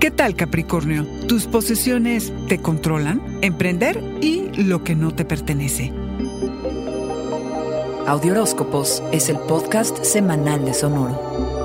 ¿Qué 0.00 0.12
tal 0.12 0.36
Capricornio? 0.36 1.04
Tus 1.26 1.46
posesiones 1.46 2.32
te 2.46 2.58
controlan, 2.58 3.20
emprender 3.42 4.00
y 4.20 4.48
lo 4.62 4.84
que 4.84 4.94
no 4.94 5.12
te 5.12 5.24
pertenece. 5.24 5.92
Audioróscopos 8.06 9.02
es 9.10 9.28
el 9.28 9.38
podcast 9.40 10.04
semanal 10.04 10.64
de 10.64 10.72
Sonoro. 10.72 11.58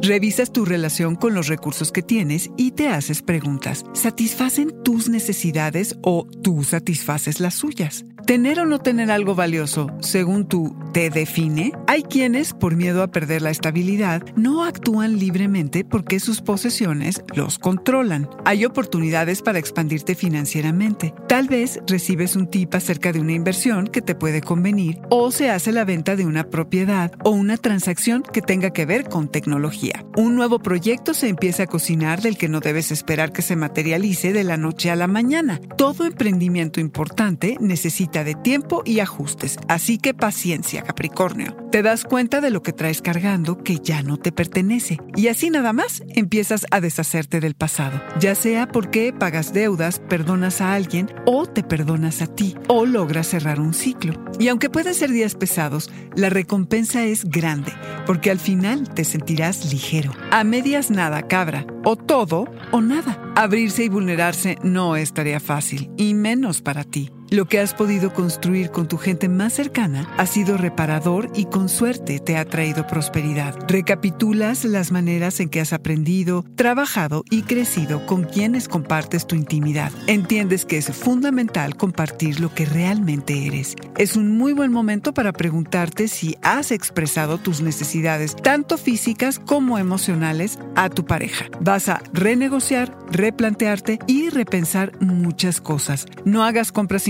Revisas 0.00 0.50
tu 0.50 0.64
relación 0.64 1.16
con 1.16 1.34
los 1.34 1.48
recursos 1.48 1.92
que 1.92 2.02
tienes 2.02 2.50
y 2.56 2.70
te 2.70 2.88
haces 2.88 3.20
preguntas. 3.20 3.84
¿Satisfacen 3.92 4.82
tus 4.82 5.10
necesidades 5.10 5.98
o 6.02 6.26
tú 6.42 6.64
satisfaces 6.64 7.40
las 7.40 7.52
suyas? 7.52 8.06
Tener 8.24 8.60
o 8.60 8.64
no 8.64 8.78
tener 8.78 9.10
algo 9.10 9.34
valioso, 9.34 9.90
según 10.00 10.48
tú, 10.48 10.74
te 10.92 11.10
define. 11.10 11.72
Hay 11.86 12.02
quienes, 12.02 12.52
por 12.52 12.76
miedo 12.76 13.02
a 13.02 13.10
perder 13.10 13.42
la 13.42 13.50
estabilidad, 13.50 14.22
no 14.36 14.64
actúan 14.64 15.18
libremente 15.18 15.84
porque 15.84 16.20
sus 16.20 16.40
posesiones 16.40 17.22
los 17.34 17.58
controlan. 17.58 18.28
Hay 18.44 18.64
oportunidades 18.64 19.42
para 19.42 19.58
expandirte 19.58 20.14
financieramente. 20.14 21.14
Tal 21.28 21.48
vez 21.48 21.80
recibes 21.86 22.36
un 22.36 22.48
tip 22.48 22.74
acerca 22.74 23.12
de 23.12 23.20
una 23.20 23.32
inversión 23.32 23.86
que 23.86 24.02
te 24.02 24.14
puede 24.14 24.40
convenir 24.40 25.00
o 25.10 25.30
se 25.30 25.50
hace 25.50 25.72
la 25.72 25.84
venta 25.84 26.16
de 26.16 26.26
una 26.26 26.44
propiedad 26.44 27.12
o 27.24 27.30
una 27.30 27.56
transacción 27.56 28.22
que 28.22 28.42
tenga 28.42 28.70
que 28.70 28.86
ver 28.86 29.08
con 29.08 29.28
tecnología. 29.28 30.04
Un 30.16 30.34
nuevo 30.34 30.58
proyecto 30.58 31.14
se 31.14 31.28
empieza 31.28 31.64
a 31.64 31.66
cocinar 31.66 32.22
del 32.22 32.36
que 32.36 32.48
no 32.48 32.60
debes 32.60 32.90
esperar 32.90 33.32
que 33.32 33.42
se 33.42 33.56
materialice 33.56 34.32
de 34.32 34.44
la 34.44 34.56
noche 34.56 34.90
a 34.90 34.96
la 34.96 35.06
mañana. 35.06 35.60
Todo 35.76 36.04
emprendimiento 36.04 36.80
importante 36.80 37.56
necesita 37.60 38.24
de 38.24 38.34
tiempo 38.34 38.82
y 38.84 39.00
ajustes, 39.00 39.58
así 39.68 39.98
que 39.98 40.14
paciencia, 40.14 40.77
Capricornio. 40.82 41.56
Te 41.70 41.82
das 41.82 42.04
cuenta 42.04 42.40
de 42.40 42.50
lo 42.50 42.62
que 42.62 42.72
traes 42.72 43.02
cargando 43.02 43.58
que 43.58 43.78
ya 43.78 44.02
no 44.02 44.16
te 44.16 44.32
pertenece 44.32 44.98
y 45.16 45.28
así 45.28 45.50
nada 45.50 45.72
más 45.72 46.02
empiezas 46.14 46.66
a 46.70 46.80
deshacerte 46.80 47.40
del 47.40 47.54
pasado, 47.54 48.02
ya 48.18 48.34
sea 48.34 48.68
porque 48.68 49.12
pagas 49.12 49.52
deudas, 49.52 49.98
perdonas 49.98 50.60
a 50.60 50.74
alguien 50.74 51.08
o 51.26 51.46
te 51.46 51.62
perdonas 51.62 52.22
a 52.22 52.26
ti 52.26 52.56
o 52.68 52.86
logras 52.86 53.28
cerrar 53.28 53.60
un 53.60 53.74
ciclo. 53.74 54.14
Y 54.38 54.48
aunque 54.48 54.70
pueden 54.70 54.94
ser 54.94 55.10
días 55.10 55.34
pesados, 55.34 55.90
la 56.14 56.30
recompensa 56.30 57.04
es 57.04 57.24
grande, 57.24 57.72
porque 58.06 58.30
al 58.30 58.38
final 58.38 58.88
te 58.94 59.04
sentirás 59.04 59.72
ligero. 59.72 60.12
A 60.30 60.44
medias 60.44 60.90
nada, 60.90 61.22
cabra, 61.22 61.66
o 61.84 61.96
todo 61.96 62.46
o 62.70 62.80
nada. 62.80 63.20
Abrirse 63.36 63.84
y 63.84 63.88
vulnerarse 63.88 64.56
no 64.62 64.96
es 64.96 65.12
tarea 65.12 65.40
fácil, 65.40 65.90
y 65.96 66.14
menos 66.14 66.62
para 66.62 66.84
ti. 66.84 67.10
Lo 67.30 67.44
que 67.44 67.60
has 67.60 67.74
podido 67.74 68.14
construir 68.14 68.70
con 68.70 68.88
tu 68.88 68.96
gente 68.96 69.28
más 69.28 69.52
cercana 69.52 70.08
ha 70.16 70.24
sido 70.24 70.56
reparador 70.56 71.30
y 71.34 71.44
con 71.44 71.68
suerte 71.68 72.20
te 72.20 72.38
ha 72.38 72.46
traído 72.46 72.86
prosperidad. 72.86 73.54
Recapitulas 73.68 74.64
las 74.64 74.92
maneras 74.92 75.38
en 75.40 75.50
que 75.50 75.60
has 75.60 75.74
aprendido, 75.74 76.46
trabajado 76.54 77.24
y 77.28 77.42
crecido 77.42 78.06
con 78.06 78.24
quienes 78.24 78.66
compartes 78.66 79.26
tu 79.26 79.36
intimidad. 79.36 79.92
Entiendes 80.06 80.64
que 80.64 80.78
es 80.78 80.86
fundamental 80.86 81.76
compartir 81.76 82.40
lo 82.40 82.54
que 82.54 82.64
realmente 82.64 83.46
eres. 83.46 83.76
Es 83.98 84.16
un 84.16 84.38
muy 84.38 84.54
buen 84.54 84.72
momento 84.72 85.12
para 85.12 85.34
preguntarte 85.34 86.08
si 86.08 86.34
has 86.40 86.70
expresado 86.70 87.36
tus 87.36 87.60
necesidades, 87.60 88.36
tanto 88.36 88.78
físicas 88.78 89.38
como 89.38 89.78
emocionales, 89.78 90.58
a 90.76 90.88
tu 90.88 91.04
pareja. 91.04 91.46
Vas 91.60 91.90
a 91.90 92.00
renegociar, 92.14 92.96
replantearte 93.10 93.98
y 94.06 94.30
repensar 94.30 94.92
muchas 95.00 95.60
cosas. 95.60 96.06
No 96.24 96.42
hagas 96.42 96.72
compras 96.72 97.06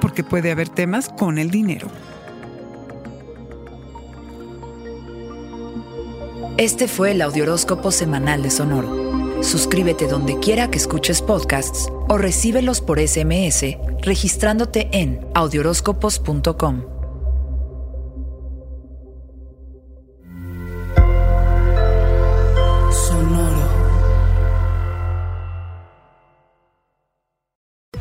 porque 0.00 0.24
puede 0.24 0.50
haber 0.50 0.68
temas 0.68 1.08
con 1.08 1.38
el 1.38 1.50
dinero. 1.50 1.88
Este 6.58 6.86
fue 6.86 7.12
el 7.12 7.22
Audioróscopo 7.22 7.90
Semanal 7.90 8.42
de 8.42 8.50
Sonoro. 8.50 9.42
Suscríbete 9.42 10.06
donde 10.06 10.38
quiera 10.38 10.70
que 10.70 10.78
escuches 10.78 11.20
podcasts 11.20 11.88
o 12.08 12.18
recíbelos 12.18 12.80
por 12.80 13.00
SMS 13.00 13.76
registrándote 14.02 14.88
en 14.92 15.26
audioróscopos.com. 15.34 17.01